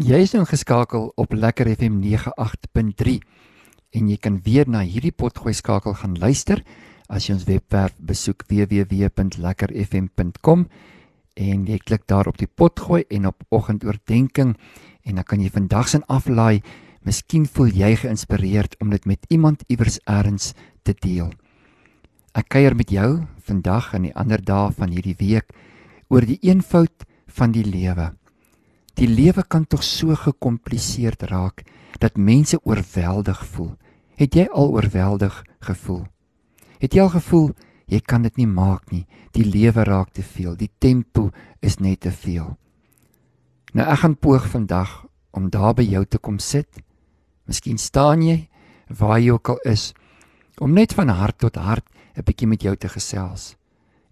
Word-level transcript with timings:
Jy 0.00 0.16
is 0.24 0.32
nou 0.32 0.46
geskakel 0.48 1.10
op 1.20 1.34
Lekker 1.36 1.68
FM 1.68 2.00
98.3 2.00 3.20
en 3.92 4.08
jy 4.08 4.16
kan 4.16 4.40
weer 4.46 4.64
na 4.64 4.80
hierdie 4.80 5.12
potgooi 5.12 5.52
skakel 5.52 5.92
gaan 5.98 6.14
luister 6.16 6.64
as 7.12 7.26
jy 7.26 7.34
ons 7.34 7.44
webwerf 7.44 7.92
besoek 8.08 8.48
www.lekkerfm.com 8.48 10.64
en 11.36 11.66
jy 11.68 11.78
klik 11.84 12.08
daar 12.08 12.24
op 12.32 12.40
die 12.40 12.48
potgooi 12.48 13.04
en 13.12 13.28
op 13.28 13.44
oggendoordenkings 13.52 14.56
en 15.04 15.20
dan 15.20 15.28
kan 15.28 15.44
jy 15.44 15.52
vandag 15.52 15.92
se 15.92 16.00
aflaai. 16.08 16.64
Miskien 17.04 17.44
voel 17.44 17.68
jy 17.68 17.92
geïnspireerd 18.00 18.80
om 18.80 18.88
dit 18.96 19.04
met 19.04 19.20
iemand 19.28 19.68
iewers 19.68 20.00
elders 20.06 20.56
te 20.80 20.96
deel. 20.96 21.28
Ek 22.32 22.48
kuier 22.48 22.72
met 22.72 22.88
jou 22.88 23.28
vandag 23.44 23.92
en 23.92 24.08
die 24.08 24.16
ander 24.16 24.40
dae 24.40 24.72
van 24.72 24.96
hierdie 24.96 25.20
week 25.20 25.52
oor 26.08 26.24
die 26.24 26.40
eenvoud 26.40 27.04
van 27.36 27.52
die 27.52 27.68
lewe. 27.68 28.16
Die 29.00 29.08
lewe 29.08 29.40
kan 29.48 29.64
tog 29.64 29.80
so 29.80 30.12
gekompliseerd 30.12 31.22
raak 31.30 31.62
dat 32.02 32.18
mense 32.20 32.58
oorweldig 32.68 33.38
voel. 33.46 33.72
Het 34.20 34.34
jy 34.36 34.44
al 34.52 34.74
oorweldig 34.76 35.38
gevoel? 35.64 36.02
Het 36.84 36.92
jy 36.92 37.06
al 37.06 37.14
gevoel 37.14 37.48
jy 37.88 38.02
kan 38.04 38.22
dit 38.22 38.36
nie 38.36 38.46
maak 38.46 38.92
nie? 38.92 39.06
Die 39.32 39.46
lewe 39.48 39.86
raak 39.88 40.12
te 40.12 40.22
veel. 40.22 40.52
Die 40.52 40.68
tempo 40.78 41.30
is 41.64 41.80
net 41.80 42.04
te 42.04 42.12
veel. 42.12 42.52
Nou 43.72 43.88
ek 43.88 44.04
gaan 44.04 44.18
poog 44.20 44.50
vandag 44.52 44.92
om 45.32 45.48
daar 45.48 45.72
by 45.80 45.88
jou 45.88 46.04
te 46.04 46.20
kom 46.20 46.36
sit. 46.36 46.68
Miskien 47.48 47.80
staan 47.80 48.20
jy 48.20 48.50
waar 49.00 49.16
jy 49.16 49.32
ook 49.32 49.54
al 49.56 49.64
is 49.64 49.94
om 50.60 50.76
net 50.76 50.92
van 50.92 51.08
hart 51.08 51.40
tot 51.40 51.56
hart 51.56 51.88
'n 52.16 52.22
bietjie 52.22 52.48
met 52.48 52.62
jou 52.62 52.76
te 52.76 52.88
gesels. 52.88 53.56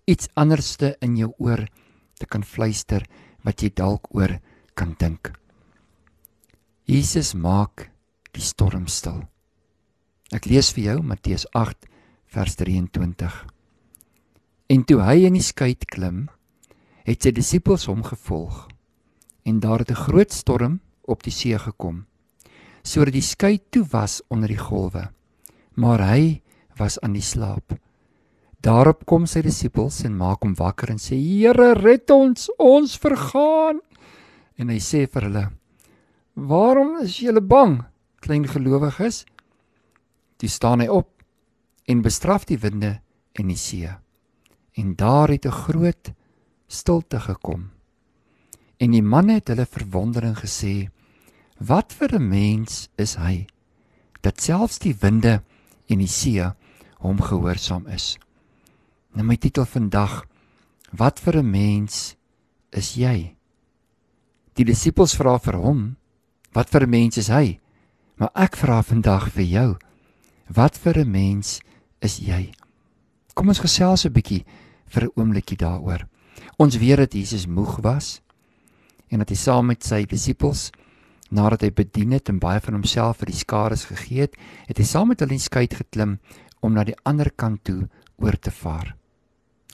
Iets 0.06 0.28
anderste 0.34 0.96
in 1.00 1.16
jou 1.16 1.34
oor 1.38 1.68
te 2.16 2.26
kan 2.26 2.42
fluister 2.42 3.04
wat 3.44 3.60
jy 3.60 3.68
dalk 3.74 4.08
oor 4.14 4.40
kan 4.78 4.94
dink. 4.98 5.32
Jesus 6.86 7.34
maak 7.34 7.88
die 8.32 8.44
storm 8.44 8.86
stil. 8.86 9.24
Ek 10.30 10.46
lees 10.46 10.70
vir 10.76 10.92
jou 10.92 10.98
Matteus 11.02 11.46
8 11.56 11.88
vers 12.30 12.54
23. 12.60 13.38
En 14.68 14.84
toe 14.84 15.00
hy 15.02 15.16
in 15.26 15.38
die 15.38 15.44
skei 15.44 15.74
klim, 15.74 16.28
het 17.08 17.24
sy 17.24 17.32
disippels 17.32 17.88
hom 17.88 18.04
gevolg. 18.06 18.68
En 19.48 19.60
daar 19.64 19.80
het 19.80 19.90
'n 19.90 20.04
groot 20.06 20.32
storm 20.32 20.80
op 21.04 21.22
die 21.22 21.32
see 21.32 21.58
gekom, 21.58 22.04
sodat 22.82 23.14
die 23.14 23.24
skei 23.24 23.58
toe 23.70 23.84
was 23.90 24.22
onder 24.28 24.48
die 24.48 24.60
golwe. 24.60 25.10
Maar 25.74 26.00
hy 26.00 26.42
was 26.76 27.00
aan 27.00 27.12
die 27.12 27.22
slaap. 27.22 27.74
Daarop 28.60 29.06
kom 29.06 29.26
sy 29.26 29.40
disippels 29.42 30.04
en 30.04 30.16
maak 30.16 30.42
hom 30.42 30.54
wakker 30.54 30.90
en 30.90 30.98
sê: 30.98 31.16
"Here, 31.16 31.74
red 31.74 32.10
ons, 32.10 32.50
ons 32.58 32.98
vergaan." 32.98 33.80
En 34.58 34.68
hy 34.72 34.78
sê 34.82 35.06
vir 35.06 35.28
hulle: 35.28 35.44
"Waarom 36.34 36.98
is 37.02 37.18
julle 37.22 37.40
bang, 37.40 37.84
klein 38.20 38.46
gelowiges?" 38.46 39.24
Toe 40.38 40.48
staan 40.48 40.80
hy 40.80 40.88
op 40.88 41.22
en 41.86 42.02
bestraf 42.02 42.44
die 42.44 42.58
winde 42.58 43.00
en 43.38 43.48
die 43.48 43.58
see. 43.58 43.88
En 44.74 44.94
daar 44.94 45.28
het 45.28 45.46
'n 45.46 45.60
groot 45.64 46.12
stilte 46.66 47.20
gekom. 47.20 47.70
En 48.78 48.90
die 48.90 49.02
manne 49.02 49.32
het 49.32 49.48
hulle 49.48 49.66
verwondering 49.66 50.36
gesê: 50.38 50.90
"Wat 51.58 51.92
vir 51.92 52.14
'n 52.14 52.28
mens 52.28 52.88
is 52.96 53.14
hy 53.14 53.46
dat 54.20 54.40
selfs 54.40 54.78
die 54.78 54.94
winde 54.94 55.42
en 55.88 55.98
die 55.98 56.06
see 56.08 56.52
hom 56.98 57.20
gehoorsaam 57.20 57.86
is?" 57.86 58.18
Nou 59.14 59.24
my 59.24 59.36
titel 59.36 59.64
vandag: 59.64 60.24
Wat 60.92 61.20
vir 61.20 61.38
'n 61.38 61.50
mens 61.50 62.16
is 62.70 62.94
jy? 62.94 63.37
Die 64.58 64.66
disippels 64.66 65.12
vra 65.14 65.36
vir 65.38 65.54
hom: 65.54 65.96
"Wat 66.52 66.68
vir 66.68 66.82
'n 66.82 66.90
mens 66.90 67.16
is 67.16 67.28
hy?" 67.28 67.60
Maar 68.18 68.30
ek 68.34 68.56
vra 68.56 68.82
vandag 68.82 69.30
vir 69.30 69.44
jou: 69.44 69.78
Wat 70.48 70.76
vir 70.76 70.98
'n 70.98 71.10
mens 71.10 71.60
is 72.02 72.18
jy? 72.18 72.50
Kom 73.34 73.48
ons 73.48 73.60
gesels 73.60 74.04
'n 74.04 74.12
bietjie 74.12 74.44
vir 74.88 75.04
'n 75.04 75.12
oombliekie 75.14 75.56
daaroor. 75.56 76.08
Ons 76.58 76.76
weet 76.76 76.96
dat 76.96 77.12
Jesus 77.12 77.46
moeg 77.46 77.78
was 77.82 78.20
en 79.10 79.18
dat 79.18 79.28
hy 79.28 79.36
saam 79.36 79.66
met 79.66 79.84
sy 79.84 80.04
disippels 80.04 80.72
nadat 81.30 81.62
hy 81.62 81.70
bedien 81.70 82.10
het 82.10 82.28
en 82.28 82.38
baie 82.38 82.60
van 82.60 82.74
homself 82.74 83.18
vir 83.18 83.26
die 83.26 83.38
skares 83.38 83.84
gegee 83.84 84.20
het, 84.20 84.34
het 84.66 84.78
hy 84.78 84.84
saam 84.84 85.08
met 85.08 85.20
hulle 85.20 85.32
in 85.32 85.38
skei 85.38 85.68
geklim 85.68 86.18
om 86.62 86.72
na 86.72 86.84
die 86.84 86.96
ander 87.04 87.30
kant 87.30 87.64
toe 87.64 87.88
oor 88.16 88.36
te 88.36 88.50
vaar. 88.50 88.96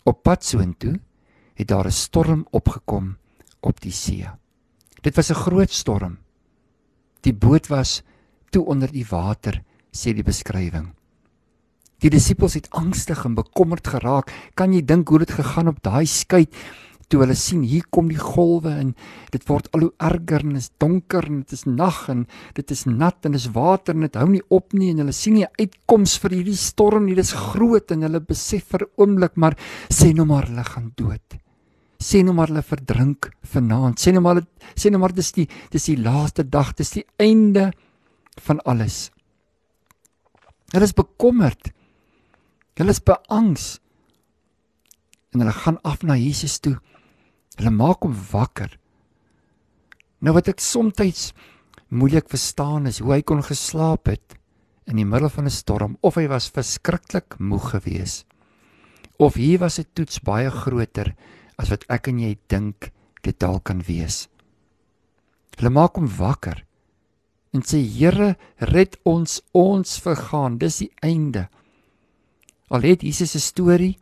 Op 0.05 0.23
pad 0.23 0.45
soontoe 0.45 1.01
het 1.55 1.69
daar 1.69 1.87
'n 1.87 1.91
storm 1.91 2.47
opgekom 2.53 3.17
op 3.63 3.81
die 3.81 3.93
see. 3.93 4.44
Dit 5.05 5.17
was 5.17 5.31
'n 5.31 5.37
groot 5.37 5.71
storm. 5.71 6.19
Die 7.21 7.35
boot 7.35 7.67
was 7.69 8.03
toe 8.51 8.65
onder 8.65 8.91
die 8.93 9.07
water, 9.09 9.63
sê 9.93 10.15
die 10.15 10.23
beskrywing. 10.23 10.95
Die 11.99 12.11
disippels 12.11 12.55
het 12.55 12.71
angstig 12.71 13.25
en 13.25 13.35
bekommerd 13.35 13.87
geraak. 13.87 14.33
Kan 14.55 14.73
jy 14.73 14.85
dink 14.85 15.09
hoe 15.09 15.19
dit 15.19 15.31
gegaan 15.31 15.69
op 15.69 15.83
daai 15.83 16.07
skei 16.07 16.47
toe 17.09 17.21
hulle 17.21 17.35
sien 17.35 17.63
hier 17.63 17.85
kom 17.91 18.09
die 18.09 18.19
golwe 18.19 18.71
en 18.71 18.95
dit 19.31 19.49
word 19.49 19.69
al 19.75 19.81
hoe 19.81 19.93
erger 19.99 20.41
en 20.41 20.57
is 20.57 20.71
donker 20.79 21.27
en 21.29 21.43
dit 21.43 21.53
is 21.53 21.65
nag 21.65 22.09
en 22.09 22.27
dit 22.55 22.71
is 22.71 22.87
nat 22.87 23.27
en 23.27 23.33
dis 23.33 23.51
water 23.53 23.95
en 23.95 24.01
dit 24.01 24.15
hou 24.15 24.29
nie 24.29 24.43
op 24.49 24.73
nie 24.73 24.91
en 24.91 24.99
hulle 24.99 25.13
sien 25.13 25.35
nie 25.35 25.47
uitkoms 25.61 26.19
vir 26.19 26.31
hierdie 26.31 26.57
storm 26.57 27.05
nie. 27.05 27.15
Dit 27.15 27.25
is 27.25 27.33
groot 27.33 27.91
en 27.91 28.03
hulle 28.03 28.21
besef 28.21 28.65
vir 28.73 28.89
oomblik 28.97 29.37
maar 29.37 29.59
sê 29.91 30.15
nou 30.15 30.25
maar 30.25 30.49
hulle 30.49 30.65
gaan 30.65 30.93
dood 30.97 31.45
sê 32.05 32.21
nou 32.25 32.35
maar 32.37 32.51
hulle 32.53 32.65
verdrink 32.67 33.31
vanaand. 33.55 34.01
Sê 34.01 34.13
nou 34.13 34.23
maar 34.25 34.43
sê 34.77 34.91
nou 34.93 35.01
maar 35.01 35.15
dis 35.17 35.33
die 35.33 35.47
dis 35.73 35.89
die 35.89 36.01
laaste 36.01 36.45
dag, 36.45 36.75
dis 36.77 36.93
die 36.99 37.07
einde 37.23 37.71
van 38.45 38.61
alles. 38.69 39.09
Hulle 40.75 40.89
is 40.89 40.97
bekommerd. 40.97 41.71
Hulle 42.79 42.93
is 42.93 43.03
beangs. 43.03 43.79
En 45.33 45.43
hulle 45.43 45.55
gaan 45.55 45.81
af 45.87 46.03
na 46.03 46.17
Jesus 46.19 46.59
toe. 46.61 46.77
Hulle 47.59 47.71
maak 47.71 48.03
hom 48.03 48.15
wakker. 48.33 48.73
Nou 50.25 50.35
wat 50.35 50.49
ek 50.51 50.63
soms 50.63 51.33
moeilik 51.95 52.27
verstaan 52.33 52.89
is 52.91 52.99
hoe 52.99 53.13
hy 53.13 53.23
kon 53.23 53.45
geslaap 53.45 54.09
het 54.11 54.35
in 54.91 54.99
die 54.99 55.07
middel 55.07 55.31
van 55.31 55.47
'n 55.47 55.55
storm 55.55 55.97
of 56.03 56.17
hy 56.19 56.27
was 56.29 56.51
verskriklik 56.51 57.39
moeg 57.39 57.71
geweest. 57.71 58.27
Of 59.19 59.35
hier 59.35 59.59
was 59.59 59.79
'n 59.79 59.87
toets 59.95 60.19
baie 60.21 60.51
groter 60.51 61.15
as 61.61 61.71
wat 61.73 61.87
ek 61.93 62.11
en 62.11 62.21
jy 62.23 62.35
dink 62.51 62.91
dit 63.25 63.37
dalk 63.41 63.67
kan 63.71 63.83
wees. 63.87 64.27
Hulle 65.59 65.73
maak 65.73 65.99
hom 65.99 66.09
wakker 66.11 66.65
en 67.55 67.63
sê 67.63 67.79
Here, 67.87 68.35
red 68.59 68.99
ons, 69.07 69.39
ons 69.55 69.99
vergaan, 70.03 70.59
dis 70.59 70.81
die 70.83 70.91
einde. 71.07 71.47
Al 72.75 72.83
het 72.83 73.05
Jesus 73.07 73.37
se 73.37 73.43
storie 73.43 73.95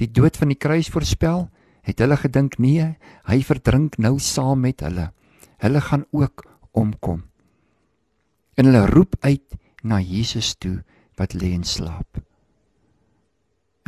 die 0.00 0.08
dood 0.08 0.36
van 0.36 0.52
die 0.52 0.60
kruis 0.60 0.90
voorspel, 0.92 1.48
het 1.84 2.00
hulle 2.00 2.18
gedink 2.20 2.58
nee, 2.60 2.86
hy 3.28 3.38
verdrink 3.44 3.96
nou 4.00 4.18
saam 4.20 4.60
met 4.64 4.84
hulle. 4.84 5.10
Hulle 5.64 5.80
gaan 5.84 6.04
ook 6.12 6.44
omkom. 6.76 7.24
En 8.60 8.68
hulle 8.68 8.84
roep 8.92 9.16
uit 9.24 9.56
na 9.82 10.00
Jesus 10.00 10.54
toe 10.60 10.82
wat 11.20 11.32
lê 11.36 11.54
en 11.56 11.64
slaap. 11.64 12.20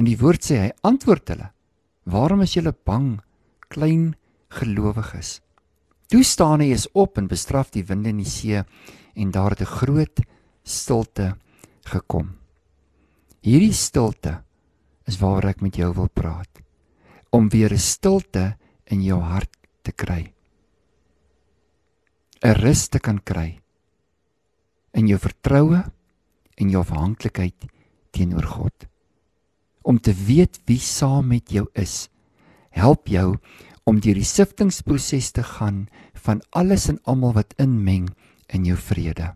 En 0.00 0.08
die 0.08 0.16
woord 0.20 0.44
sê 0.44 0.60
hy 0.64 0.70
antwoord 0.88 1.34
hulle 1.34 1.51
Waarom 2.04 2.42
is 2.42 2.56
julle 2.56 2.74
bang, 2.74 3.20
klein 3.70 4.14
gelowiges? 4.50 5.40
Toe 6.10 6.22
staan 6.26 6.60
hy 6.60 6.72
is 6.74 6.88
op 6.98 7.18
en 7.18 7.30
bestraf 7.30 7.70
die 7.72 7.84
winde 7.86 8.10
in 8.10 8.20
die 8.20 8.28
see 8.28 8.58
en 9.14 9.30
daar 9.30 9.54
het 9.54 9.62
'n 9.62 9.76
groot 9.78 10.20
stilte 10.64 11.36
gekom. 11.84 12.36
Hierdie 13.40 13.72
stilte 13.72 14.42
is 15.06 15.18
waaroor 15.18 15.50
ek 15.50 15.62
met 15.62 15.76
jou 15.76 15.92
wil 15.94 16.08
praat. 16.08 16.50
Om 17.30 17.48
weer 17.48 17.72
'n 17.72 17.78
stilte 17.78 18.56
in 18.84 19.02
jou 19.02 19.20
hart 19.20 19.56
te 19.82 19.92
kry. 19.92 20.32
'n 22.42 22.54
Rus 22.54 22.88
te 22.88 22.98
kan 22.98 23.22
kry 23.22 23.60
in 24.92 25.06
jou 25.06 25.18
vertroue 25.18 25.84
en 26.56 26.70
jou 26.70 26.80
afhanklikheid 26.80 27.66
teenoor 28.10 28.44
God 28.44 28.91
om 29.82 29.98
te 29.98 30.14
weet 30.14 30.60
wie 30.66 30.78
saam 30.78 31.28
met 31.28 31.50
jou 31.50 31.66
is. 31.74 32.08
Help 32.70 33.08
jou 33.08 33.36
om 33.84 34.00
deur 34.00 34.18
die 34.18 34.26
siftingproses 34.26 35.32
te 35.34 35.42
gaan 35.42 35.86
van 36.24 36.42
alles 36.50 36.88
en 36.88 37.00
almal 37.04 37.34
wat 37.38 37.54
inmeng 37.58 38.10
in 38.52 38.66
jou 38.68 38.76
vrede. 38.78 39.32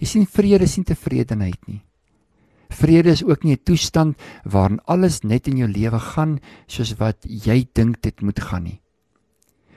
Jy 0.00 0.06
sien 0.06 0.26
vrede 0.28 0.64
is 0.64 0.76
nie 0.76 0.88
tevredenheid 0.88 1.60
nie. 1.68 1.82
Vrede 2.76 3.12
is 3.12 3.24
ook 3.24 3.44
nie 3.44 3.56
'n 3.56 3.64
toestand 3.64 4.16
waarin 4.44 4.80
alles 4.86 5.22
net 5.22 5.48
in 5.48 5.56
jou 5.56 5.68
lewe 5.68 5.98
gaan 5.98 6.40
soos 6.66 6.98
wat 6.98 7.16
jy 7.22 7.68
dink 7.74 8.02
dit 8.02 8.22
moet 8.22 8.40
gaan 8.40 8.64
nie. 8.64 8.80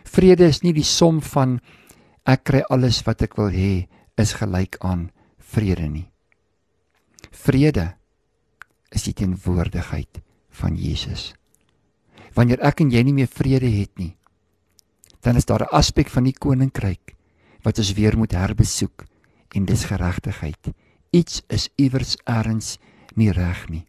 Vrede 0.04 0.48
is 0.48 0.62
nie 0.62 0.74
die 0.74 0.84
som 0.84 1.22
van 1.22 1.60
ek 2.26 2.44
kry 2.44 2.62
alles 2.70 3.06
wat 3.06 3.22
ek 3.22 3.38
wil 3.38 3.50
hê 3.50 3.88
is 4.18 4.34
gelyk 4.34 4.78
aan 4.82 5.12
vrede 5.38 5.88
nie. 5.90 6.12
Vrede 7.32 7.99
is 8.90 9.04
die 9.04 9.14
teenwoordigheid 9.14 10.22
van 10.62 10.76
Jesus. 10.76 11.34
Wanneer 12.34 12.62
ek 12.66 12.82
en 12.84 12.92
jy 12.92 13.04
nie 13.04 13.14
meer 13.14 13.30
vrede 13.32 13.70
het 13.70 13.92
nie, 13.98 14.16
dan 15.22 15.36
is 15.36 15.46
daar 15.46 15.64
'n 15.64 15.76
aspek 15.76 16.10
van 16.10 16.24
die 16.24 16.34
koninkryk 16.34 17.16
wat 17.64 17.78
ons 17.78 17.94
weer 17.94 18.18
moet 18.18 18.32
herbesoek 18.32 19.06
en 19.56 19.66
dis 19.66 19.84
geregtigheid. 19.84 20.72
Iets 21.12 21.42
is 21.48 21.70
iewers 21.76 22.18
eers 22.26 22.78
nie 23.16 23.32
reg 23.32 23.70
nie. 23.70 23.86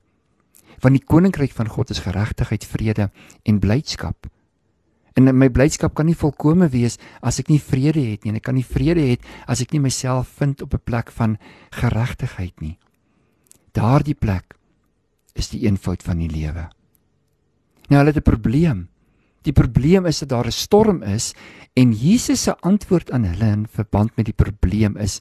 Want 0.81 0.97
die 0.97 1.05
koninkryk 1.05 1.52
van 1.52 1.69
God 1.69 1.91
is 1.91 1.99
geregtigheid, 1.99 2.64
vrede 2.64 3.11
en 3.43 3.58
blydskap. 3.58 4.26
En 5.14 5.37
my 5.37 5.49
blydskap 5.49 5.94
kan 5.94 6.06
nie 6.06 6.17
volkome 6.17 6.69
wees 6.69 6.97
as 7.20 7.38
ek 7.38 7.49
nie 7.49 7.61
vrede 7.61 8.00
het 8.00 8.25
nie 8.25 8.31
en 8.31 8.37
ek 8.37 8.47
kan 8.47 8.55
nie 8.55 8.64
vrede 8.64 9.00
hê 9.00 9.19
as 9.47 9.61
ek 9.61 9.73
nie 9.73 9.81
myself 9.81 10.29
vind 10.38 10.62
op 10.62 10.75
'n 10.75 10.85
plek 10.85 11.11
van 11.11 11.37
geregtigheid 11.70 12.61
nie. 12.61 12.79
Daardie 13.73 14.14
plek 14.14 14.56
is 15.35 15.50
die 15.53 15.65
eenvoud 15.67 16.03
van 16.03 16.19
die 16.19 16.31
lewe. 16.31 16.69
Nou 17.88 17.99
hulle 17.99 18.12
het 18.15 18.17
'n 18.17 18.31
probleem. 18.31 18.88
Die 19.43 19.53
probleem 19.53 20.06
is 20.06 20.19
dat 20.19 20.29
daar 20.29 20.47
'n 20.47 20.53
storm 20.53 21.03
is 21.03 21.35
en 21.75 21.93
Jesus 21.93 22.43
se 22.43 22.56
antwoord 22.61 23.11
aan 23.11 23.25
hulle 23.25 23.50
in 23.53 23.67
verband 23.67 24.17
met 24.17 24.27
die 24.27 24.35
probleem 24.35 24.97
is: 24.97 25.19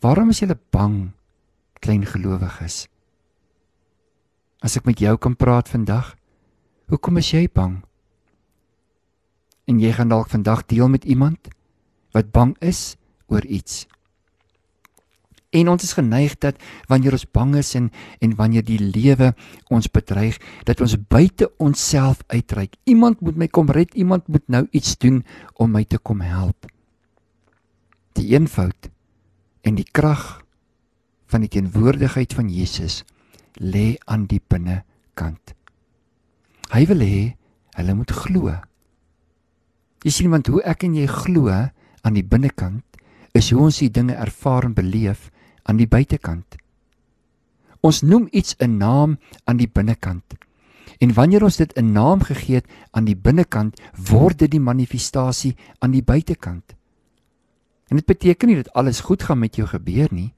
Waarom 0.00 0.28
is 0.28 0.38
julle 0.38 0.58
bang, 0.70 1.12
klein 1.80 2.06
gelowiges? 2.06 2.88
As 4.60 4.76
ek 4.76 4.84
met 4.84 4.98
jou 4.98 5.16
kan 5.16 5.36
praat 5.36 5.68
vandag, 5.68 6.16
hoekom 6.86 7.16
is 7.16 7.30
jy 7.30 7.48
bang? 7.52 7.84
En 9.66 9.80
jy 9.80 9.92
gaan 9.92 10.08
dalk 10.08 10.28
vandag 10.28 10.66
deel 10.66 10.88
met 10.88 11.04
iemand 11.04 11.48
wat 12.12 12.30
bang 12.30 12.56
is 12.60 12.96
oor 13.26 13.44
iets. 13.44 13.86
En 15.52 15.68
ons 15.68 15.84
is 15.84 15.92
geneig 15.92 16.38
dat 16.40 16.56
wanneer 16.88 17.12
ons 17.12 17.28
bang 17.28 17.56
is 17.60 17.74
en 17.76 17.90
en 18.24 18.36
wanneer 18.38 18.64
die 18.64 18.80
lewe 18.80 19.32
ons 19.68 19.90
bedreig, 19.92 20.38
dat 20.64 20.80
ons 20.80 20.96
buite 20.96 21.50
onsself 21.60 22.22
uitreik. 22.32 22.78
Iemand 22.88 23.20
moet 23.20 23.36
my 23.36 23.48
kom 23.48 23.68
red, 23.68 23.92
iemand 23.94 24.28
moet 24.32 24.46
nou 24.48 24.66
iets 24.70 24.96
doen 24.96 25.20
om 25.60 25.74
my 25.76 25.84
te 25.84 25.98
kom 25.98 26.24
help. 26.24 26.66
Die 28.16 28.32
eenvoud 28.32 28.88
en 29.62 29.76
die 29.76 29.88
krag 29.92 30.40
van 31.28 31.44
die 31.44 31.52
teenwoordigheid 31.52 32.32
van 32.36 32.48
Jesus 32.52 33.02
lê 33.60 33.96
aan 34.08 34.24
die 34.28 34.40
binnekant. 34.40 35.52
Hy 36.72 36.86
wil 36.88 37.04
hê 37.04 37.22
hulle 37.76 37.96
moet 37.96 38.12
glo. 38.24 38.56
Jy 40.02 40.12
sien 40.12 40.32
want 40.32 40.48
hoe 40.48 40.64
ek 40.64 40.84
en 40.88 40.96
jy 40.96 41.06
glo 41.08 41.52
aan 41.52 42.16
die 42.16 42.24
binnekant 42.24 42.84
is 43.36 43.52
hoe 43.52 43.68
ons 43.68 43.80
die 43.80 43.92
dinge 43.92 44.16
ervaar 44.16 44.66
en 44.68 44.76
beleef 44.76 45.30
aan 45.62 45.76
die 45.76 45.88
buitekant. 45.88 46.56
Ons 47.82 48.02
noem 48.02 48.28
iets 48.30 48.54
'n 48.58 48.76
naam 48.76 49.18
aan 49.44 49.56
die 49.56 49.68
binnekant. 49.68 50.34
En 50.98 51.14
wanneer 51.14 51.42
ons 51.42 51.56
dit 51.56 51.72
'n 51.76 51.92
naam 51.92 52.20
gegee 52.20 52.54
het 52.54 52.66
aan 52.90 53.04
die 53.04 53.16
binnekant, 53.16 53.80
word 54.08 54.38
dit 54.38 54.50
die 54.50 54.60
manifestasie 54.60 55.56
aan 55.78 55.90
die 55.90 56.02
buitekant. 56.02 56.74
En 57.88 57.96
dit 57.96 58.06
beteken 58.06 58.48
nie 58.48 58.56
dat 58.56 58.72
alles 58.72 59.00
goed 59.00 59.22
gaan 59.22 59.38
met 59.38 59.56
jou 59.56 59.66
gebeur 59.68 60.08
nie, 60.10 60.32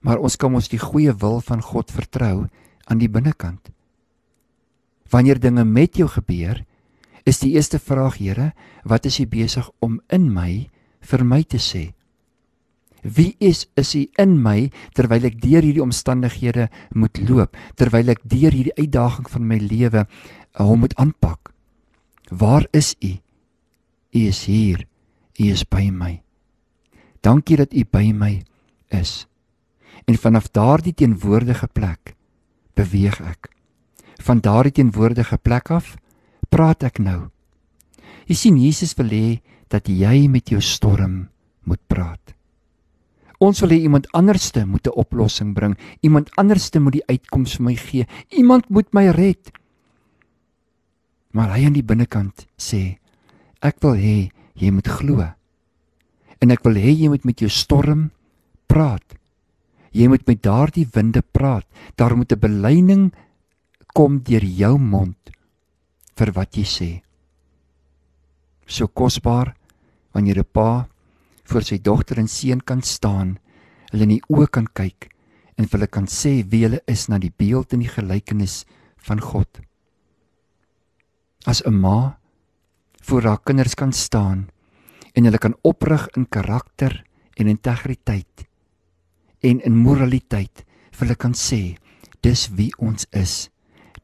maar 0.00 0.18
ons 0.18 0.36
kan 0.36 0.54
ons 0.54 0.68
die 0.68 0.78
goeie 0.78 1.14
wil 1.14 1.40
van 1.40 1.62
God 1.62 1.90
vertrou 1.90 2.48
aan 2.84 2.98
die 2.98 3.08
binnekant. 3.08 3.70
Wanneer 5.10 5.40
dinge 5.40 5.64
met 5.64 5.96
jou 5.96 6.08
gebeur, 6.08 6.64
is 7.24 7.38
die 7.38 7.52
eerste 7.54 7.78
vraag, 7.78 8.18
Here, 8.18 8.52
wat 8.84 9.06
is 9.06 9.20
U 9.20 9.26
besig 9.26 9.70
om 9.78 10.00
in 10.08 10.32
my 10.32 10.70
vir 11.00 11.24
my 11.24 11.42
te 11.42 11.58
sê? 11.58 11.92
Wie 13.02 13.34
is 13.42 13.66
is 13.74 13.94
U 13.98 14.06
in 14.22 14.36
my 14.42 14.70
terwyl 14.94 15.26
ek 15.26 15.40
deur 15.42 15.64
hierdie 15.64 15.82
omstandighede 15.82 16.68
moet 16.94 17.18
loop, 17.26 17.56
terwyl 17.74 18.14
ek 18.14 18.22
deur 18.22 18.54
hierdie 18.54 18.76
uitdaging 18.78 19.26
van 19.30 19.46
my 19.46 19.58
lewe 19.58 20.04
uh, 20.06 20.62
hom 20.62 20.84
moet 20.84 20.94
aanpak? 21.02 21.50
Waar 22.30 22.68
is 22.70 22.94
U? 23.02 23.18
U 24.14 24.20
is 24.28 24.44
hier. 24.46 24.86
U 25.40 25.44
is 25.50 25.64
by 25.66 25.90
my. 25.90 26.20
Dankie 27.22 27.58
dat 27.58 27.74
U 27.74 27.82
by 27.90 28.12
my 28.14 28.42
is. 28.94 29.26
En 30.06 30.18
vanaf 30.18 30.50
daardie 30.54 30.94
teenwoordige 30.94 31.66
plek 31.72 32.14
beweeg 32.78 33.18
ek. 33.20 33.50
Van 34.22 34.40
daardie 34.40 34.78
teenwoordige 34.78 35.38
plek 35.38 35.70
af 35.70 35.96
praat 36.50 36.86
ek 36.86 37.02
nou. 37.02 37.30
Jy 38.30 38.36
sien 38.38 38.60
Jesus 38.60 38.94
wil 38.98 39.10
hê 39.10 39.40
dat 39.72 39.88
jy 39.90 40.28
met 40.30 40.52
jou 40.52 40.60
storm 40.62 41.26
moet 41.66 41.82
praat. 41.90 42.34
Ons 43.42 43.58
wil 43.64 43.74
hê 43.74 43.80
iemand 43.82 44.06
anderste 44.14 44.62
moet 44.66 44.86
'n 44.86 44.94
oplossing 44.94 45.54
bring. 45.54 45.74
Iemand 46.00 46.30
anderste 46.36 46.78
moet 46.80 46.92
die 46.92 47.06
uitkoms 47.06 47.56
vir 47.56 47.64
my 47.64 47.74
gee. 47.74 48.06
Iemand 48.30 48.68
moet 48.70 48.92
my 48.92 49.08
red. 49.10 49.50
Maar 51.32 51.56
hy 51.56 51.66
aan 51.66 51.72
die 51.72 51.82
binnekant 51.82 52.46
sê, 52.56 52.98
ek 53.60 53.80
wil 53.80 53.94
hê 53.94 54.30
jy 54.54 54.70
moet 54.70 54.88
glo. 54.88 55.26
En 56.40 56.50
ek 56.50 56.62
wil 56.64 56.74
hê 56.74 56.92
jy 56.92 57.08
moet 57.08 57.24
met 57.24 57.40
jou 57.40 57.48
storm 57.48 58.10
praat. 58.66 59.18
Jy 59.92 60.08
moet 60.08 60.26
met 60.26 60.42
daardie 60.42 60.86
winde 60.92 61.22
praat. 61.22 61.66
Daar 61.96 62.16
moet 62.16 62.32
'n 62.32 62.38
belyning 62.38 63.12
kom 63.94 64.18
deur 64.18 64.44
jou 64.44 64.78
mond 64.78 65.16
vir 66.16 66.32
wat 66.32 66.56
jy 66.56 66.64
sê. 66.64 67.02
So 68.66 68.88
kosbaar 68.88 69.54
wanneer 70.12 70.38
'n 70.38 70.52
pa 70.52 70.88
voor 71.52 71.64
sy 71.66 71.76
dogter 71.84 72.16
en 72.22 72.30
seun 72.30 72.62
kan 72.64 72.80
staan, 72.80 73.36
hulle 73.92 74.06
in 74.08 74.14
die 74.14 74.24
oë 74.32 74.48
kan 74.56 74.68
kyk 74.72 75.10
en 75.60 75.68
hulle 75.68 75.88
kan 75.92 76.06
sê 76.08 76.38
wie 76.48 76.62
hulle 76.64 76.80
is 76.88 77.08
na 77.12 77.18
die 77.20 77.32
beeld 77.36 77.74
en 77.76 77.82
die 77.84 77.92
gelykenis 77.92 78.62
van 79.04 79.20
God. 79.20 79.60
As 81.44 81.60
'n 81.66 81.76
ma 81.76 82.16
voor 83.02 83.22
haar 83.22 83.42
kinders 83.44 83.74
kan 83.74 83.92
staan 83.92 84.48
en 85.14 85.24
hulle 85.24 85.38
kan 85.38 85.54
oprig 85.62 86.08
in 86.16 86.26
karakter 86.26 87.04
en 87.36 87.48
integriteit 87.48 88.48
en 89.42 89.60
in 89.60 89.76
moraliteit, 89.76 90.64
hulle 90.98 91.14
kan 91.14 91.34
sê 91.34 91.76
dis 92.22 92.48
wie 92.56 92.72
ons 92.78 93.06
is. 93.10 93.50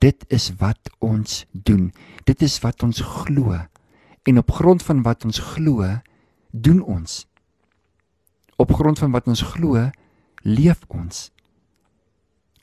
Dit 0.01 0.25
is 0.29 0.53
wat 0.59 0.91
ons 0.99 1.47
doen. 1.53 1.93
Dit 2.25 2.43
is 2.43 2.61
wat 2.61 2.83
ons 2.83 3.01
glo. 3.01 3.55
En 4.27 4.39
op 4.39 4.51
grond 4.51 4.83
van 4.83 5.03
wat 5.03 5.25
ons 5.25 5.39
glo, 5.39 6.01
doen 6.51 6.83
ons 6.83 7.29
op 8.59 8.75
grond 8.75 8.99
van 8.99 9.15
wat 9.15 9.31
ons 9.31 9.45
glo, 9.55 9.91
leef 10.43 10.83
ons. 10.91 11.29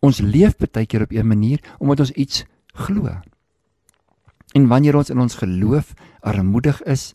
Ons 0.03 0.19
leef 0.19 0.57
baie 0.59 0.85
keer 0.85 1.07
op 1.07 1.11
'n 1.11 1.27
manier 1.27 1.59
omdat 1.79 1.99
ons 1.99 2.11
iets 2.11 2.43
glo. 2.73 3.21
En 4.53 4.67
wanneer 4.67 4.95
ons 4.95 5.09
in 5.09 5.19
ons 5.19 5.35
geloof 5.35 5.93
armoedig 6.19 6.83
is, 6.83 7.13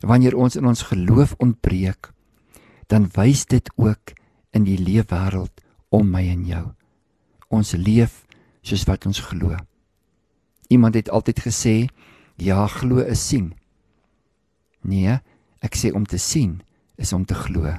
wanneer 0.00 0.36
ons 0.36 0.56
in 0.56 0.66
ons 0.66 0.82
geloof 0.82 1.34
ontbreek, 1.38 2.12
dan 2.86 3.10
wys 3.14 3.46
dit 3.46 3.70
ook 3.76 4.14
in 4.50 4.64
die 4.64 4.78
leefwêreld 4.78 5.62
om 5.88 6.10
my 6.10 6.28
en 6.28 6.46
jou. 6.46 6.64
Ons 7.48 7.72
leef 7.72 8.26
soos 8.62 8.84
wat 8.84 9.06
ons 9.06 9.20
glo. 9.20 9.56
Iemand 10.68 10.94
het 10.94 11.10
altyd 11.10 11.40
gesê, 11.40 11.88
ja, 12.36 12.66
glo 12.66 12.98
is 12.98 13.28
sien. 13.28 13.54
Nee, 14.80 15.18
ek 15.60 15.74
sê 15.76 15.92
om 15.92 16.06
te 16.06 16.18
sien 16.18 16.60
is 16.96 17.12
om 17.12 17.24
te 17.24 17.34
glo. 17.34 17.72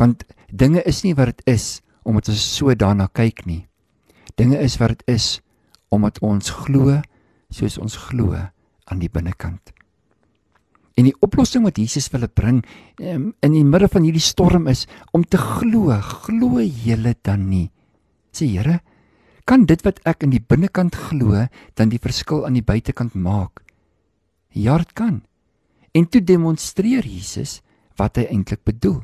Want 0.00 0.24
dinge 0.48 0.82
is 0.88 1.02
nie 1.04 1.14
wat 1.18 1.34
dit 1.34 1.56
is 1.56 1.80
omdat 2.08 2.30
ons 2.32 2.44
so 2.56 2.72
daarna 2.74 3.10
kyk 3.12 3.44
nie. 3.46 3.66
Dinge 4.40 4.56
is 4.64 4.78
wat 4.80 4.96
dit 4.96 5.16
is 5.16 5.40
omdat 5.92 6.22
ons 6.24 6.54
glo 6.62 6.96
soos 7.52 7.76
ons 7.82 7.96
glo 8.08 8.38
aan 8.38 9.02
die 9.02 9.10
binnekant. 9.12 9.74
En 10.98 11.06
die 11.08 11.16
oplossing 11.24 11.64
wat 11.64 11.78
Jesus 11.80 12.10
wil 12.12 12.26
bring 12.28 12.62
um, 13.00 13.30
in 13.44 13.54
die 13.54 13.64
midde 13.64 13.88
van 13.92 14.04
hierdie 14.04 14.24
storm 14.24 14.68
is 14.70 14.86
om 15.16 15.24
te 15.24 15.38
glo. 15.40 15.94
Glo 16.26 16.60
julle 16.60 17.14
dan 17.24 17.48
nie? 17.48 17.68
Sê 18.36 18.48
Here, 18.50 18.80
kan 19.48 19.66
dit 19.66 19.82
wat 19.86 20.00
ek 20.08 20.26
in 20.26 20.34
die 20.34 20.42
binnekant 20.42 20.96
glo 21.08 21.46
dan 21.78 21.92
die 21.92 22.02
verskil 22.02 22.44
aan 22.46 22.58
die 22.58 22.66
buitekant 22.66 23.16
maak? 23.16 23.64
Ja, 24.52 24.78
dit 24.78 24.92
kan. 24.98 25.22
En 25.94 26.06
toe 26.06 26.22
demonstreer 26.22 27.06
Jesus 27.06 27.60
wat 27.98 28.18
hy 28.18 28.28
eintlik 28.30 28.62
bedoel. 28.66 29.02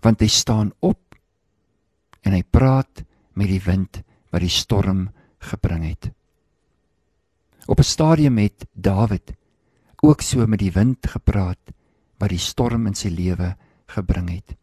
Want 0.00 0.20
hy 0.20 0.28
staan 0.28 0.72
op 0.80 1.14
en 2.24 2.32
hy 2.32 2.42
praat 2.42 3.04
met 3.36 3.48
die 3.48 3.62
wind 3.64 4.02
wat 4.30 4.44
die 4.44 4.52
storm 4.52 5.08
gebring 5.40 5.84
het. 5.88 6.10
Op 7.66 7.78
'n 7.78 7.86
stadium 7.86 8.38
het 8.38 8.66
Dawid 8.72 9.32
ook 10.02 10.20
so 10.20 10.46
met 10.46 10.58
die 10.58 10.72
wind 10.72 11.06
gepraat 11.06 11.72
wat 12.18 12.30
die 12.30 12.38
storm 12.38 12.86
in 12.86 12.94
sy 12.94 13.08
lewe 13.08 13.56
gebring 13.86 14.28
het. 14.30 14.56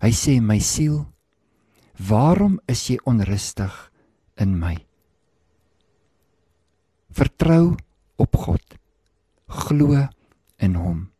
Hy 0.00 0.12
sê 0.12 0.40
my 0.40 0.58
siel, 0.58 1.06
waarom 1.96 2.60
is 2.66 2.88
jy 2.90 2.98
onrustig 3.04 3.90
in 4.36 4.58
my? 4.58 4.76
Vertrou 7.14 7.76
op 8.16 8.36
God. 8.36 8.78
Glo 9.46 10.08
in 10.58 10.74
hom. 10.74 11.13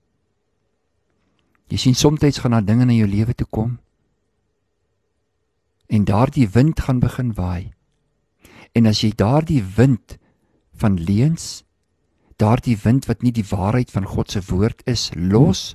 Jy 1.74 1.80
sien 1.80 1.96
soms 1.98 2.38
gaan 2.38 2.52
daar 2.54 2.62
dinge 2.62 2.84
in 2.86 3.00
jou 3.00 3.08
lewe 3.10 3.34
toe 3.34 3.48
kom 3.50 3.78
en 5.90 6.04
daardie 6.06 6.46
wind 6.48 6.80
gaan 6.80 7.00
begin 7.02 7.32
waai. 7.34 7.72
En 8.72 8.86
as 8.86 9.02
jy 9.02 9.10
daardie 9.14 9.62
wind 9.76 10.16
van 10.74 10.96
leuns, 10.98 11.64
daardie 12.38 12.76
wind 12.82 13.06
wat 13.10 13.22
nie 13.22 13.34
die 13.34 13.46
waarheid 13.46 13.90
van 13.90 14.06
God 14.06 14.30
se 14.30 14.40
woord 14.48 14.86
is, 14.86 15.10
los 15.14 15.74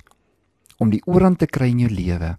om 0.80 0.90
die 0.90 1.02
oorhand 1.04 1.38
te 1.40 1.46
kry 1.46 1.70
in 1.70 1.84
jou 1.84 1.92
lewe, 1.92 2.34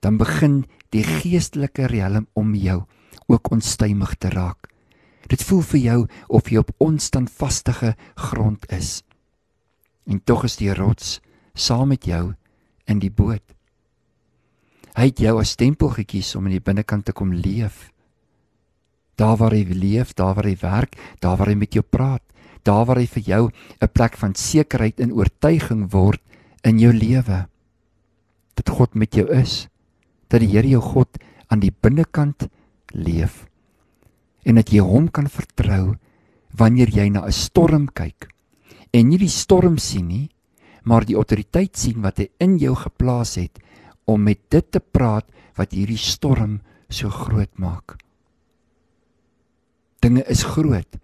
dan 0.00 0.16
begin 0.16 0.64
die 0.96 1.04
geestelike 1.04 1.92
riem 1.92 2.26
om 2.32 2.54
jou 2.56 2.82
ook 3.28 3.52
onstuimig 3.52 4.16
te 4.16 4.32
raak. 4.32 4.72
Dit 5.28 5.44
voel 5.44 5.62
vir 5.62 5.80
jou 5.80 5.98
of 6.28 6.48
jy 6.48 6.64
op 6.64 6.72
onstandvastige 6.80 7.94
grond 8.16 8.64
is. 8.72 9.02
En 10.08 10.24
tog 10.24 10.48
is 10.48 10.56
die 10.56 10.72
rots 10.74 11.20
saam 11.54 11.88
met 11.88 12.04
jou 12.06 12.34
in 12.86 12.98
die 12.98 13.10
boot. 13.10 13.44
Hy 14.96 15.10
het 15.10 15.22
jou 15.22 15.36
as 15.40 15.56
tempel 15.56 15.92
gekies 15.94 16.34
om 16.36 16.48
in 16.48 16.58
die 16.58 16.64
binnekant 16.64 17.06
te 17.06 17.12
kom 17.12 17.32
leef. 17.32 17.90
Daar 19.16 19.36
waar 19.36 19.54
hy 19.54 19.64
leef, 19.70 20.14
daar 20.14 20.34
waar 20.34 20.48
hy 20.48 20.56
werk, 20.60 20.96
daar 21.20 21.36
waar 21.38 21.52
hy 21.52 21.58
met 21.60 21.74
jou 21.76 21.84
praat, 21.84 22.24
daar 22.64 22.86
waar 22.88 22.98
hy 22.98 23.06
vir 23.06 23.22
jou 23.22 23.50
'n 23.80 23.88
plek 23.92 24.16
van 24.16 24.34
sekerheid 24.34 25.00
en 25.00 25.12
oortuiging 25.12 25.90
word 25.92 26.20
in 26.64 26.78
jou 26.78 26.92
lewe. 26.92 27.46
Dat 28.54 28.68
God 28.68 28.94
met 28.94 29.14
jou 29.14 29.28
is, 29.28 29.68
dat 30.28 30.40
die 30.40 30.48
Here 30.48 30.68
jou 30.68 30.80
God 30.80 31.18
aan 31.48 31.60
die 31.60 31.74
binnekant 31.82 32.48
leef 32.92 33.46
en 34.44 34.54
dat 34.54 34.70
jy 34.72 34.80
hom 34.80 35.08
kan 35.08 35.28
vertrou 35.28 35.96
wanneer 36.56 36.88
jy 36.88 37.08
na 37.08 37.26
'n 37.26 37.32
storm 37.32 37.86
kyk 37.86 38.28
en 38.92 39.08
nie 39.08 39.18
die 39.18 39.28
storm 39.28 39.78
sien 39.78 40.08
nie, 40.08 40.30
maar 40.84 41.04
die 41.06 41.16
autoriteit 41.18 41.76
sien 41.76 42.00
wat 42.04 42.20
hy 42.22 42.28
in 42.40 42.58
jou 42.60 42.74
geplaas 42.78 43.36
het 43.40 43.60
om 44.08 44.22
met 44.26 44.40
dit 44.50 44.66
te 44.72 44.80
praat 44.80 45.26
wat 45.58 45.74
hierdie 45.76 46.00
storm 46.00 46.60
so 46.90 47.10
groot 47.12 47.52
maak. 47.58 47.96
Dinge 50.00 50.24
is 50.32 50.44
groot 50.46 50.98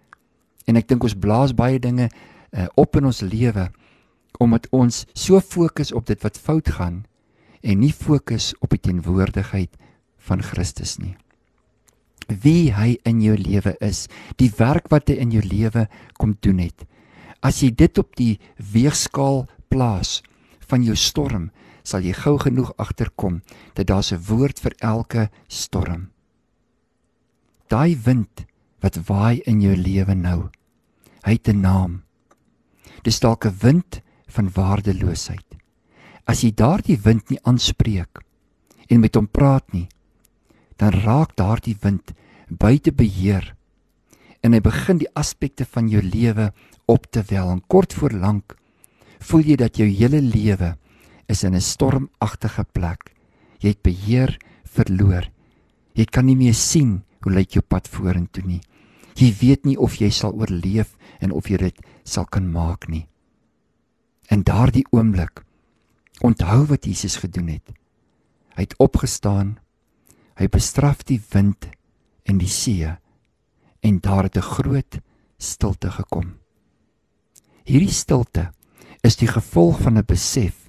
en 0.67 0.79
ek 0.79 0.87
dink 0.89 1.05
ons 1.05 1.15
blaas 1.15 1.53
baie 1.55 1.79
dinge 1.79 2.09
uh, 2.09 2.67
op 2.75 2.97
in 2.99 3.07
ons 3.07 3.21
lewe 3.23 3.69
omdat 4.43 4.67
ons 4.75 5.05
so 5.17 5.39
fokus 5.41 5.93
op 5.95 6.05
dit 6.09 6.21
wat 6.25 6.37
fout 6.37 6.69
gaan 6.77 7.05
en 7.65 7.79
nie 7.81 7.93
fokus 7.93 8.51
op 8.61 8.73
die 8.75 8.81
teenwoordigheid 8.89 9.73
van 10.27 10.43
Christus 10.45 10.97
nie. 11.01 11.15
Wie 12.27 12.73
hy 12.75 12.97
in 13.07 13.21
jou 13.23 13.37
lewe 13.39 13.73
is, 13.83 14.05
die 14.37 14.51
werk 14.59 14.91
wat 14.91 15.09
hy 15.09 15.17
in 15.23 15.31
jou 15.33 15.43
lewe 15.45 15.87
kom 16.19 16.35
doen 16.43 16.59
het. 16.65 16.83
As 17.41 17.61
jy 17.63 17.71
dit 17.71 17.97
op 18.01 18.15
die 18.19 18.35
weegskaal 18.73 19.45
plaas 19.77 20.21
van 20.67 20.83
jou 20.83 20.97
storm, 20.97 21.51
sal 21.85 22.03
jy 22.03 22.15
gou 22.17 22.35
genoeg 22.41 22.73
agterkom 22.81 23.41
dat 23.77 23.87
daar 23.87 24.03
'n 24.11 24.25
woord 24.27 24.59
vir 24.59 24.73
elke 24.81 25.29
storm. 25.47 26.09
Daai 27.69 27.95
wind 27.95 28.45
wat 28.81 28.97
waai 29.07 29.41
in 29.45 29.61
jou 29.61 29.75
lewe 29.75 30.15
nou, 30.15 30.49
hy 31.23 31.31
het 31.31 31.47
'n 31.47 31.61
naam. 31.61 32.03
Dis 33.03 33.19
dalk 33.19 33.45
'n 33.45 33.57
wind 33.61 34.01
van 34.27 34.49
waardeloosheid. 34.49 35.45
As 36.25 36.41
jy 36.41 36.51
daardie 36.51 36.97
wind 36.97 37.29
nie 37.29 37.39
aanspreek 37.43 38.23
en 38.89 38.99
met 38.99 39.15
hom 39.15 39.27
praat 39.27 39.73
nie, 39.73 39.87
dan 40.77 40.91
raak 40.91 41.35
daardie 41.35 41.77
wind 41.81 42.13
buite 42.49 42.91
beheer 42.91 43.55
en 44.41 44.53
hy 44.53 44.59
begin 44.59 44.97
die 44.97 45.13
aspekte 45.15 45.65
van 45.65 45.87
jou 45.89 46.01
lewe 46.01 46.53
op 46.85 47.05
te 47.11 47.23
wel 47.29 47.49
en 47.49 47.61
kort 47.67 47.93
voor 47.93 48.11
lank 48.11 48.55
voel 49.19 49.41
jy 49.41 49.55
dat 49.55 49.77
jou 49.77 49.87
hele 49.87 50.21
lewe 50.21 50.75
is 51.27 51.43
in 51.43 51.55
'n 51.55 51.61
stormagtige 51.61 52.65
plek. 52.71 53.13
Jy 53.59 53.69
het 53.69 53.81
beheer 53.81 54.37
verloor. 54.63 55.29
Jy 55.93 56.05
kan 56.05 56.25
nie 56.25 56.35
meer 56.35 56.53
sien 56.53 57.03
hoe 57.21 57.31
lyk 57.31 57.51
jou 57.51 57.61
pad 57.61 57.87
vorentoe 57.87 58.43
nie. 58.45 58.61
Jy 59.15 59.33
weet 59.39 59.65
nie 59.65 59.77
of 59.77 59.95
jy 59.95 60.09
sal 60.09 60.33
oorleef 60.33 60.97
en 61.19 61.31
of 61.31 61.49
jy 61.49 61.57
dit 61.57 61.79
sal 62.03 62.25
kan 62.25 62.51
maak 62.51 62.87
nie. 62.87 63.07
In 64.29 64.43
daardie 64.43 64.85
oomblik 64.91 65.43
onthou 66.21 66.65
wat 66.65 66.85
Jesus 66.85 67.15
gedoen 67.15 67.47
het. 67.47 67.73
Hy 68.55 68.65
het 68.65 68.77
opgestaan. 68.77 69.57
Hy 70.37 70.47
bestraf 70.47 71.03
die 71.03 71.21
wind 71.33 71.69
en 72.25 72.37
die 72.37 72.49
see 72.49 72.97
en 73.81 73.99
daar 73.99 74.23
het 74.23 74.37
'n 74.37 74.41
groot 74.41 74.99
stilte 75.37 75.91
gekom. 75.91 76.37
Hierdie 77.63 77.93
stilte 77.93 78.51
is 79.07 79.15
die 79.15 79.29
gevolg 79.31 79.79
van 79.79 79.97
'n 79.97 80.05
besef 80.05 80.67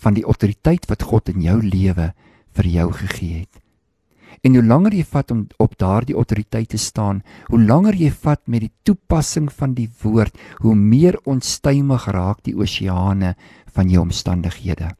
van 0.00 0.14
die 0.14 0.24
autoriteit 0.24 0.86
wat 0.88 1.02
God 1.02 1.28
in 1.28 1.42
jou 1.44 1.60
lewe 1.60 2.12
vir 2.56 2.66
jou 2.66 2.92
gegee 2.92 3.40
het. 3.40 3.60
En 4.42 4.54
hoe 4.54 4.64
langer 4.64 4.94
jy 4.94 5.04
vat 5.04 5.30
om 5.30 5.46
op 5.58 5.76
daardie 5.78 6.14
autoriteit 6.14 6.68
te 6.68 6.78
staan, 6.78 7.22
hoe 7.50 7.60
langer 7.60 7.94
jy 7.94 8.10
vat 8.10 8.40
met 8.46 8.60
die 8.60 8.72
toepassing 8.82 9.52
van 9.52 9.74
die 9.74 9.90
woord, 10.02 10.38
hoe 10.64 10.74
meer 10.74 11.18
onstuimig 11.24 12.06
raak 12.06 12.40
die 12.42 12.56
oseane 12.56 13.34
van 13.74 13.88
jou 13.88 14.00
omstandighede. 14.02 14.96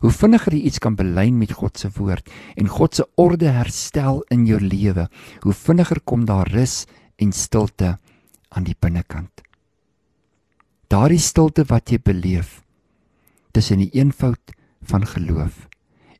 Hoe 0.00 0.10
vinniger 0.10 0.52
jy 0.52 0.62
iets 0.66 0.78
kan 0.78 0.96
belyn 0.96 1.38
met 1.38 1.52
God 1.52 1.78
se 1.78 1.88
woord 1.94 2.26
en 2.56 2.68
God 2.68 2.94
se 2.94 3.06
orde 3.14 3.48
herstel 3.54 4.24
in 4.30 4.46
jou 4.46 4.58
lewe, 4.58 5.08
hoe 5.42 5.52
vinniger 5.54 6.00
kom 6.00 6.24
daar 6.24 6.50
rus 6.50 6.86
en 7.16 7.32
stilte 7.32 7.98
aan 8.48 8.64
die 8.64 8.76
binnekant. 8.80 9.51
Daardie 10.92 11.22
stilte 11.24 11.64
wat 11.70 11.88
jy 11.88 11.96
beleef 12.04 12.58
tussen 13.56 13.80
die 13.80 13.88
eenvoud 13.96 14.52
van 14.90 15.06
geloof 15.08 15.68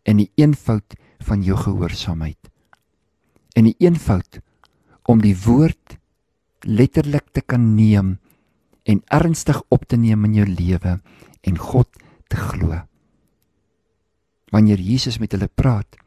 en 0.09 0.23
die 0.23 0.31
eenvoud 0.41 0.95
van 1.29 1.43
jou 1.45 1.59
gehoorsaamheid. 1.61 2.39
In 3.53 3.69
die 3.69 3.77
eenvoud 3.85 4.41
om 5.13 5.21
die 5.21 5.35
woord 5.37 5.99
letterlik 6.65 7.29
te 7.37 7.43
kan 7.45 7.75
neem 7.77 8.15
en 8.89 9.03
ernstig 9.13 9.61
op 9.69 9.85
te 9.85 9.99
neem 10.01 10.25
in 10.31 10.39
jou 10.41 10.47
lewe 10.49 10.95
en 11.43 11.59
God 11.59 11.91
te 12.33 12.41
glo. 12.41 12.79
Wanneer 14.53 14.81
Jesus 14.81 15.19
met 15.21 15.37
hulle 15.37 15.51
praat, 15.53 16.01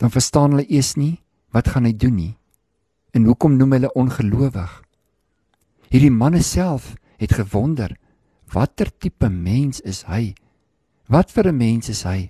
dan 0.00 0.10
verstaan 0.10 0.56
hulle 0.56 0.70
eers 0.72 0.94
nie 0.96 1.18
wat 1.52 1.68
gaan 1.68 1.84
hy 1.84 1.92
doen 1.92 2.16
nie 2.16 2.32
en 3.12 3.28
hoekom 3.28 3.60
noem 3.60 3.76
hulle 3.76 3.92
ongelowig. 3.92 4.72
Hierdie 5.92 6.10
manne 6.10 6.40
self 6.42 6.94
het 7.20 7.34
gewonder 7.36 7.98
watter 8.52 8.88
tipe 8.98 9.28
mens 9.28 9.80
is 9.80 10.02
hy? 10.08 10.34
Wat 11.08 11.30
vir 11.30 11.52
'n 11.52 11.56
mens 11.56 11.88
is 11.88 12.02
hy? 12.02 12.28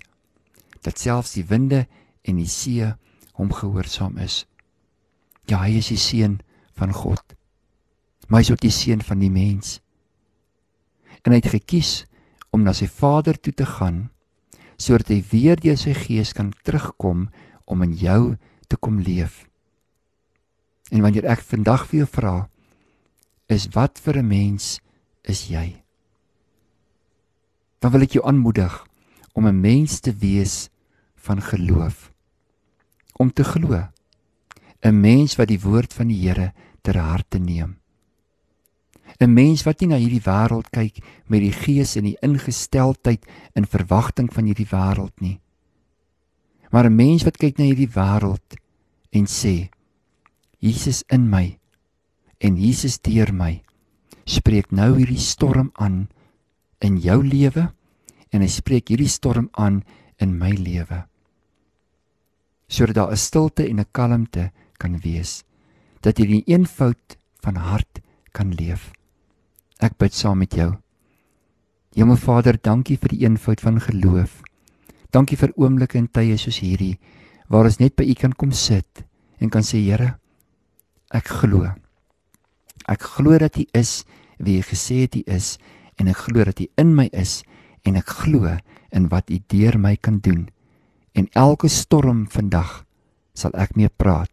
dat 0.83 0.99
selfs 0.99 1.35
die 1.37 1.45
winde 1.47 1.85
en 2.27 2.39
die 2.39 2.49
see 2.49 2.85
hom 3.39 3.51
gehoorsaam 3.55 4.19
is. 4.21 4.43
Ja, 5.49 5.63
hy 5.63 5.79
is 5.79 5.89
die 5.91 5.99
seun 5.99 6.39
van 6.77 6.93
God. 6.95 7.23
Maar 8.27 8.41
hy 8.41 8.47
is 8.47 8.53
ook 8.53 8.63
die 8.63 8.73
seun 8.73 9.03
van 9.03 9.23
die 9.23 9.31
mens. 9.31 9.79
En 11.23 11.31
hy 11.31 11.39
het 11.39 11.53
gekies 11.55 12.03
om 12.53 12.63
na 12.63 12.75
sy 12.75 12.87
Vader 12.91 13.39
toe 13.39 13.55
te 13.55 13.67
gaan 13.79 14.09
sodat 14.83 15.13
hy 15.13 15.21
weer 15.29 15.59
deur 15.61 15.77
sy 15.79 15.93
gees 15.95 16.33
kan 16.35 16.49
terugkom 16.65 17.27
om 17.71 17.83
in 17.85 17.93
jou 17.95 18.33
te 18.67 18.75
kom 18.75 18.97
leef. 18.99 19.45
En 20.91 21.05
wanneer 21.05 21.29
ek 21.29 21.45
vandag 21.45 21.85
vir 21.87 22.01
jou 22.01 22.07
vra, 22.17 22.33
is 23.47 23.67
wat 23.73 23.99
vir 23.99 24.17
'n 24.17 24.27
mens 24.27 24.79
is 25.23 25.47
jy? 25.47 25.83
Dan 27.79 27.91
wil 27.91 28.01
ek 28.01 28.11
jou 28.11 28.25
aanmoedig 28.25 28.87
om 29.33 29.47
'n 29.47 29.61
mens 29.61 29.99
te 29.99 30.13
wees 30.15 30.69
van 31.15 31.41
geloof. 31.41 32.11
Om 33.13 33.33
te 33.33 33.43
glo. 33.43 33.87
'n 34.83 34.99
mens 34.99 35.35
wat 35.35 35.47
die 35.47 35.59
woord 35.59 35.93
van 35.93 36.07
die 36.07 36.27
Here 36.27 36.53
ter 36.81 36.97
harte 36.97 37.39
neem. 37.39 37.77
'n 39.19 39.33
mens 39.33 39.63
wat 39.63 39.79
nie 39.79 39.89
na 39.89 39.97
hierdie 39.97 40.23
wêreld 40.25 40.69
kyk 40.69 40.99
met 41.27 41.39
die 41.39 41.53
gees 41.53 41.95
en 41.95 42.03
die 42.03 42.17
ingesteldheid 42.21 43.25
in 43.55 43.65
verwagting 43.65 44.33
van 44.33 44.45
hierdie 44.45 44.67
wêreld 44.67 45.21
nie. 45.21 45.39
Maar 46.71 46.89
'n 46.89 46.95
mens 46.95 47.23
wat 47.23 47.37
kyk 47.37 47.57
na 47.57 47.63
hierdie 47.63 47.93
wêreld 47.95 48.57
en 49.11 49.25
sê 49.25 49.69
Jesus 50.59 51.03
in 51.07 51.29
my 51.29 51.59
en 52.43 52.59
Jesus 52.59 52.99
deur 53.01 53.31
my 53.33 53.61
spreek 54.29 54.71
nou 54.71 54.93
hierdie 54.97 55.21
storm 55.21 55.71
aan 55.79 56.07
in 56.83 56.99
jou 56.99 57.21
lewe 57.23 57.69
en 58.33 58.43
hy 58.43 58.51
spreek 58.51 58.91
hierdie 58.91 59.11
storm 59.11 59.49
aan 59.53 59.81
in 60.19 60.37
my 60.39 60.51
lewe 60.51 61.03
sodat 62.67 62.95
daar 62.95 63.11
'n 63.11 63.17
stilte 63.17 63.63
en 63.69 63.79
'n 63.79 63.91
kalmte 63.91 64.51
kan 64.77 64.99
wees 64.99 65.43
dat 66.03 66.19
jy 66.19 66.25
in 66.27 66.43
eenvoud 66.45 67.17
van 67.43 67.55
hart 67.55 68.01
kan 68.31 68.51
leef. 68.51 68.91
Ek 69.79 69.97
bid 69.97 70.13
saam 70.13 70.37
met 70.37 70.55
jou. 70.55 70.73
Hemel 71.95 72.17
Vader, 72.17 72.57
dankie 72.57 72.97
vir 72.97 73.13
die 73.13 73.23
eenvoud 73.27 73.61
van 73.61 73.79
geloof. 73.79 74.41
Dankie 75.13 75.37
vir 75.37 75.53
oomblikke 75.55 75.97
en 75.97 76.09
tye 76.09 76.37
soos 76.37 76.59
hierdie 76.59 76.97
waar 77.47 77.67
ons 77.69 77.77
net 77.77 77.95
by 77.95 78.07
U 78.09 78.13
kan 78.17 78.33
kom 78.33 78.51
sit 78.51 79.03
en 79.39 79.49
kan 79.49 79.61
sê 79.61 79.77
Here, 79.83 80.15
ek 81.11 81.27
glo. 81.27 81.69
Ek 82.89 83.01
glo 83.15 83.37
dat 83.37 83.57
U 83.57 83.65
is 83.73 84.03
wie 84.37 84.59
U 84.59 84.65
gesê 84.67 85.05
het 85.05 85.15
U 85.15 85.23
is 85.25 85.57
en 85.97 86.09
ek 86.11 86.25
glo 86.27 86.43
dat 86.43 86.59
U 86.59 86.67
in 86.77 86.95
my 86.95 87.09
is 87.13 87.41
en 87.83 87.95
ek 87.99 88.09
glo 88.23 88.57
in 88.93 89.09
wat 89.09 89.29
U 89.29 89.39
deur 89.47 89.79
my 89.79 89.95
kan 89.95 90.19
doen 90.19 90.47
en 91.13 91.27
elke 91.37 91.69
storm 91.69 92.25
vandag 92.29 92.83
sal 93.37 93.53
ek 93.57 93.75
mee 93.77 93.89
praat 93.89 94.31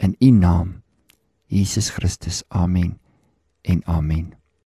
in 0.00 0.16
u 0.18 0.30
naam 0.30 0.82
Jesus 1.50 1.90
Christus. 1.90 2.42
Amen. 2.48 2.98
En 3.62 3.82
amen. 3.84 4.39